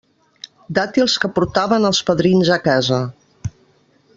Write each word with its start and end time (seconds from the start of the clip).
Dàtils 0.77 1.17
que 1.25 1.29
portaven 1.35 1.85
els 1.91 2.01
padrins 2.09 2.53
a 2.57 2.61
casa. 2.69 3.03